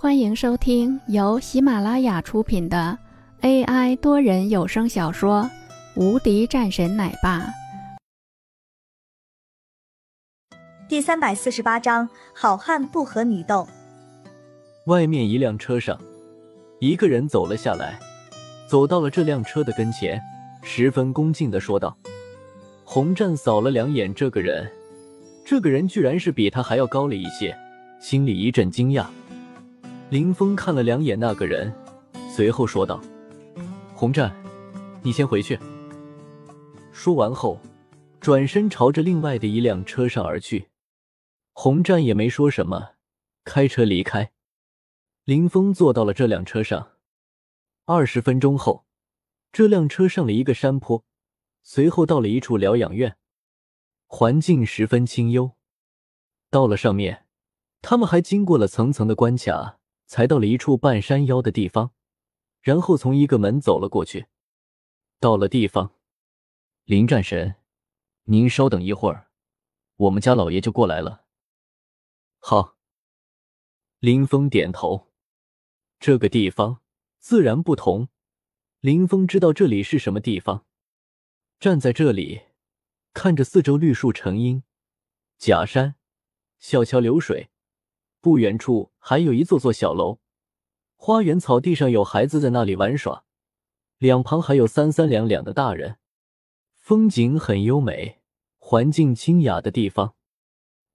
[0.00, 2.96] 欢迎收听由喜马拉雅出品的
[3.40, 5.42] AI 多人有声小说
[6.00, 7.40] 《无敌战神奶爸》
[10.88, 13.66] 第三百四十八章：好汉不和女斗。
[14.86, 16.00] 外面一辆车上，
[16.78, 17.98] 一个人走了下来，
[18.68, 20.22] 走到了这辆车的跟前，
[20.62, 21.98] 十分恭敬的说道
[22.86, 24.70] ：“洪战扫了两眼这个人，
[25.44, 27.52] 这个人居然是比他还要高了一些，
[28.00, 29.04] 心里一阵惊讶。”
[30.10, 31.70] 林峰看了两眼那个人，
[32.34, 32.98] 随后说道
[33.94, 34.34] ：“洪战，
[35.02, 35.58] 你先回去。”
[36.90, 37.60] 说完后，
[38.18, 40.68] 转身朝着另外的一辆车上而去。
[41.52, 42.92] 洪战也没说什么，
[43.44, 44.32] 开车离开。
[45.24, 46.92] 林峰坐到了这辆车上。
[47.84, 48.86] 二十分钟后，
[49.52, 51.04] 这辆车上了一个山坡，
[51.62, 53.18] 随后到了一处疗养院，
[54.06, 55.52] 环境十分清幽。
[56.48, 57.26] 到了上面，
[57.82, 59.77] 他们还经过了层层的关卡。
[60.08, 61.92] 才到了一处半山腰的地方，
[62.62, 64.26] 然后从一个门走了过去。
[65.20, 65.94] 到了地方，
[66.84, 67.56] 林战神，
[68.24, 69.30] 您稍等一会儿，
[69.96, 71.26] 我们家老爷就过来了。
[72.38, 72.76] 好。
[73.98, 75.12] 林峰点头。
[76.00, 76.80] 这个地方
[77.18, 78.08] 自然不同。
[78.80, 80.64] 林峰知道这里是什么地方。
[81.58, 82.42] 站在这里，
[83.12, 84.62] 看着四周绿树成荫，
[85.36, 85.96] 假山，
[86.60, 87.50] 小桥流水。
[88.20, 90.18] 不远处还有一座座小楼，
[90.96, 93.24] 花园草地上有孩子在那里玩耍，
[93.98, 95.98] 两旁还有三三两两的大人，
[96.74, 98.20] 风景很优美，
[98.58, 100.16] 环境清雅的地方。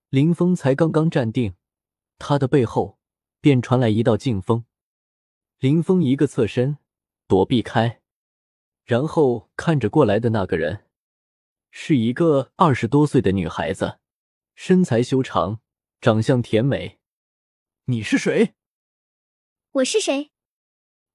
[0.10, 1.56] 林峰才刚刚站定，
[2.20, 3.00] 他的背后
[3.40, 4.66] 便传来一道劲风，
[5.60, 6.78] 林峰一个侧身
[7.28, 8.02] 躲避开，
[8.84, 10.86] 然后看着过来的那个人，
[11.72, 14.00] 是一个二十多岁的女孩子，
[14.54, 15.62] 身材修长，
[16.02, 17.00] 长相甜美。
[17.88, 18.56] 你是谁？
[19.72, 20.32] 我是谁？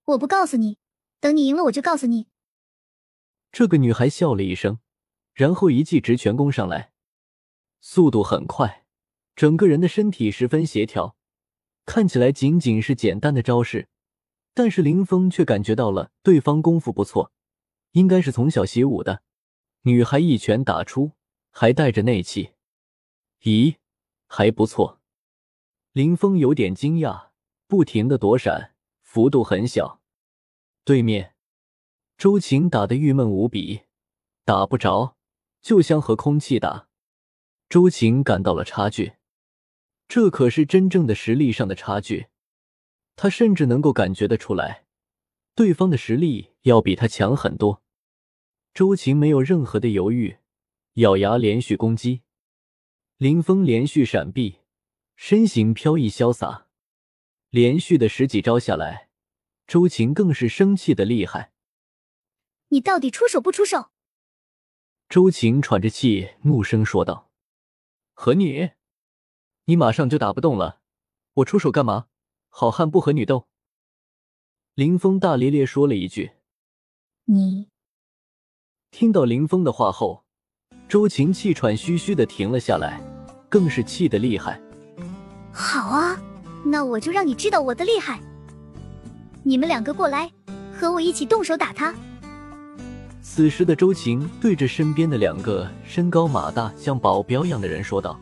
[0.05, 0.77] 我不告诉你，
[1.19, 2.29] 等你赢了我就告诉你。
[3.51, 4.79] 这个女孩笑了一声，
[5.33, 6.93] 然后一记直拳攻上来，
[7.81, 8.85] 速度很快，
[9.35, 11.17] 整个人的身体十分协调，
[11.87, 13.89] 看起来仅仅是简单的招式，
[14.53, 17.33] 但是林峰却感觉到了对方功夫不错，
[17.93, 19.23] 应该是从小习武的。
[19.85, 21.13] 女孩一拳打出，
[21.51, 22.53] 还带着内气，
[23.41, 23.77] 咦，
[24.27, 24.98] 还不错。
[25.99, 27.31] 林峰有点惊讶，
[27.67, 28.73] 不停的躲闪，
[29.03, 30.01] 幅度很小。
[30.85, 31.35] 对面，
[32.17, 33.81] 周晴打得郁闷无比，
[34.45, 35.17] 打不着，
[35.61, 36.87] 就像和空气打。
[37.69, 39.15] 周晴感到了差距，
[40.07, 42.29] 这可是真正的实力上的差距。
[43.17, 44.85] 他甚至能够感觉得出来，
[45.57, 47.83] 对方的实力要比他强很多。
[48.73, 50.37] 周晴没有任何的犹豫，
[50.93, 52.23] 咬牙连续攻击。
[53.17, 54.61] 林峰连续闪避。
[55.21, 56.69] 身形飘逸潇洒，
[57.51, 59.09] 连续的十几招下来，
[59.67, 61.53] 周晴更是生气的厉害。
[62.69, 63.91] 你到底出手不出手？
[65.09, 67.33] 周晴喘着气，怒声说道
[68.15, 68.71] ：“和你，
[69.65, 70.83] 你马上就打不动了，
[71.35, 72.07] 我出手干嘛？
[72.49, 73.49] 好汉不和女斗。”
[74.75, 76.31] 林峰大咧咧说了一句
[77.27, 77.69] ：“你。”
[78.93, 80.25] 听到林峰的话后，
[80.89, 83.01] 周晴气喘吁吁的停了下来，
[83.51, 84.63] 更是气得厉害。
[85.61, 86.17] 好啊，
[86.65, 88.21] 那我就让你知道我的厉害。
[89.43, 90.31] 你们两个过来，
[90.73, 91.93] 和我一起动手打他。
[93.21, 98.19] 此时的周晴对着身边的两个身高马大、像保镖一样的人说道。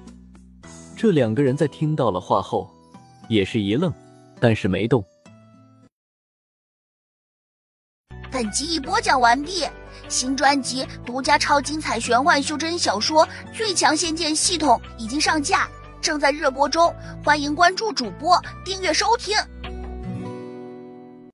[0.97, 2.71] 这两个人在听到了话后，
[3.29, 3.93] 也是一愣，
[4.41, 5.05] 但是没动。
[8.33, 9.67] 本集已播讲完毕，
[10.09, 15.69] 新专辑独家超精彩玄幻修真小说《最强仙剑系统》已经上架。
[16.01, 19.37] 正在热播中，欢迎关注主播，订阅收听。